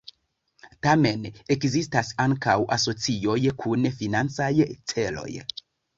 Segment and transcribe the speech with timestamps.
[0.85, 1.27] Tamen
[1.57, 4.53] ekzistas ankaŭ asocioj kun financaj
[4.95, 5.29] celoj.